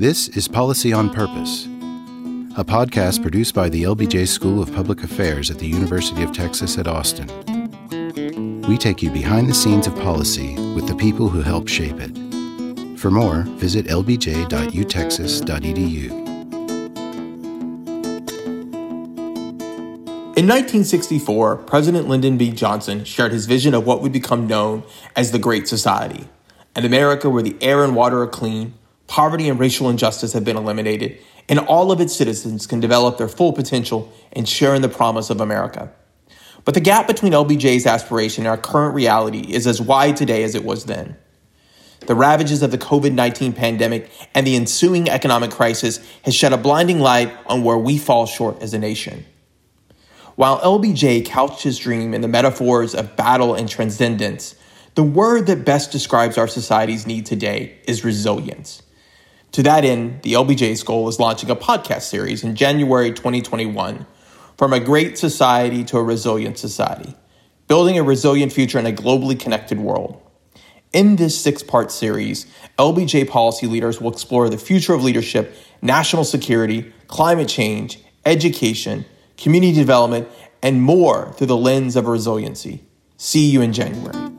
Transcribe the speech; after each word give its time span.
This 0.00 0.28
is 0.28 0.48
Policy 0.48 0.92
on 0.94 1.10
Purpose, 1.10 1.66
a 2.56 2.64
podcast 2.64 3.20
produced 3.20 3.54
by 3.54 3.68
the 3.68 3.82
LBJ 3.82 4.26
School 4.28 4.62
of 4.62 4.74
Public 4.74 5.04
Affairs 5.04 5.50
at 5.50 5.58
the 5.58 5.66
University 5.66 6.22
of 6.22 6.32
Texas 6.32 6.78
at 6.78 6.88
Austin. 6.88 7.28
We 8.62 8.78
take 8.78 9.02
you 9.02 9.10
behind 9.10 9.50
the 9.50 9.52
scenes 9.52 9.86
of 9.86 9.94
policy 9.96 10.54
with 10.72 10.88
the 10.88 10.94
people 10.94 11.28
who 11.28 11.42
help 11.42 11.68
shape 11.68 12.00
it. 12.00 12.16
For 12.98 13.10
more, 13.10 13.42
visit 13.58 13.88
lbj.utexas.edu. 13.88 16.10
In 20.34 20.46
1964, 20.46 21.56
President 21.56 22.08
Lyndon 22.08 22.38
B. 22.38 22.52
Johnson 22.52 23.04
shared 23.04 23.32
his 23.32 23.44
vision 23.44 23.74
of 23.74 23.84
what 23.84 24.00
would 24.00 24.12
become 24.12 24.46
known 24.46 24.82
as 25.14 25.32
the 25.32 25.38
Great 25.38 25.68
Society 25.68 26.26
an 26.76 26.84
America 26.84 27.28
where 27.28 27.42
the 27.42 27.56
air 27.60 27.82
and 27.84 27.96
water 27.96 28.22
are 28.22 28.28
clean, 28.28 28.72
poverty 29.10 29.48
and 29.48 29.58
racial 29.58 29.90
injustice 29.90 30.32
have 30.34 30.44
been 30.44 30.56
eliminated, 30.56 31.18
and 31.48 31.58
all 31.58 31.90
of 31.90 32.00
its 32.00 32.14
citizens 32.14 32.64
can 32.68 32.78
develop 32.78 33.18
their 33.18 33.28
full 33.28 33.52
potential 33.52 34.10
and 34.32 34.48
share 34.48 34.72
in 34.72 34.82
the 34.82 34.88
promise 34.88 35.30
of 35.30 35.40
America. 35.40 35.92
But 36.64 36.74
the 36.74 36.80
gap 36.80 37.08
between 37.08 37.32
LBJ's 37.32 37.86
aspiration 37.86 38.44
and 38.44 38.48
our 38.48 38.56
current 38.56 38.94
reality 38.94 39.40
is 39.52 39.66
as 39.66 39.82
wide 39.82 40.16
today 40.16 40.44
as 40.44 40.54
it 40.54 40.64
was 40.64 40.84
then. 40.84 41.16
The 42.06 42.14
ravages 42.14 42.62
of 42.62 42.70
the 42.70 42.78
COVID 42.78 43.12
19 43.12 43.52
pandemic 43.52 44.08
and 44.32 44.46
the 44.46 44.54
ensuing 44.54 45.10
economic 45.10 45.50
crisis 45.50 45.98
has 46.22 46.32
shed 46.32 46.52
a 46.52 46.56
blinding 46.56 47.00
light 47.00 47.32
on 47.46 47.64
where 47.64 47.78
we 47.78 47.98
fall 47.98 48.26
short 48.26 48.62
as 48.62 48.74
a 48.74 48.78
nation. 48.78 49.26
While 50.36 50.60
LBJ 50.60 51.26
couched 51.26 51.64
his 51.64 51.80
dream 51.80 52.14
in 52.14 52.20
the 52.20 52.28
metaphors 52.28 52.94
of 52.94 53.16
battle 53.16 53.56
and 53.56 53.68
transcendence, 53.68 54.54
the 54.94 55.02
word 55.02 55.48
that 55.48 55.64
best 55.64 55.90
describes 55.90 56.38
our 56.38 56.48
society's 56.48 57.08
need 57.08 57.26
today 57.26 57.76
is 57.88 58.04
resilience. 58.04 58.82
To 59.52 59.64
that 59.64 59.84
end, 59.84 60.22
the 60.22 60.34
LBJ 60.34 60.76
School 60.76 61.08
is 61.08 61.18
launching 61.18 61.50
a 61.50 61.56
podcast 61.56 62.02
series 62.02 62.44
in 62.44 62.54
January 62.54 63.10
2021 63.10 64.06
From 64.56 64.72
a 64.72 64.78
Great 64.78 65.18
Society 65.18 65.82
to 65.84 65.98
a 65.98 66.02
Resilient 66.04 66.56
Society, 66.56 67.16
building 67.66 67.98
a 67.98 68.04
resilient 68.04 68.52
future 68.52 68.78
in 68.78 68.86
a 68.86 68.92
globally 68.92 69.38
connected 69.38 69.80
world. 69.80 70.22
In 70.92 71.16
this 71.16 71.40
six 71.40 71.64
part 71.64 71.90
series, 71.90 72.46
LBJ 72.78 73.28
policy 73.28 73.66
leaders 73.66 74.00
will 74.00 74.12
explore 74.12 74.48
the 74.48 74.58
future 74.58 74.94
of 74.94 75.02
leadership, 75.02 75.52
national 75.82 76.22
security, 76.22 76.92
climate 77.08 77.48
change, 77.48 77.98
education, 78.24 79.04
community 79.36 79.72
development, 79.72 80.28
and 80.62 80.80
more 80.80 81.32
through 81.32 81.48
the 81.48 81.56
lens 81.56 81.96
of 81.96 82.06
resiliency. 82.06 82.84
See 83.16 83.46
you 83.50 83.62
in 83.62 83.72
January. 83.72 84.29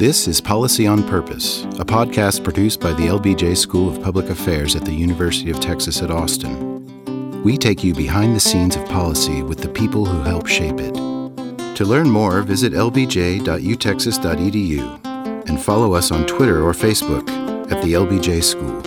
This 0.00 0.26
is 0.26 0.40
Policy 0.40 0.86
on 0.86 1.06
Purpose, 1.06 1.64
a 1.78 1.84
podcast 1.84 2.42
produced 2.42 2.80
by 2.80 2.94
the 2.94 3.02
LBJ 3.02 3.54
School 3.54 3.90
of 3.90 4.02
Public 4.02 4.30
Affairs 4.30 4.74
at 4.74 4.86
the 4.86 4.94
University 4.94 5.50
of 5.50 5.60
Texas 5.60 6.00
at 6.00 6.10
Austin. 6.10 7.42
We 7.42 7.58
take 7.58 7.84
you 7.84 7.92
behind 7.92 8.34
the 8.34 8.40
scenes 8.40 8.76
of 8.76 8.86
policy 8.86 9.42
with 9.42 9.58
the 9.58 9.68
people 9.68 10.06
who 10.06 10.22
help 10.22 10.46
shape 10.46 10.80
it. 10.80 10.94
To 10.94 11.84
learn 11.84 12.08
more, 12.08 12.40
visit 12.40 12.72
lbj.utexas.edu 12.72 15.46
and 15.46 15.60
follow 15.60 15.92
us 15.92 16.10
on 16.10 16.26
Twitter 16.26 16.66
or 16.66 16.72
Facebook 16.72 17.28
at 17.70 17.82
the 17.82 17.92
LBJ 17.92 18.42
School. 18.42 18.80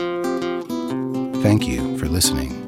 Thank 1.44 1.68
you 1.68 1.96
for 2.00 2.08
listening. 2.08 2.63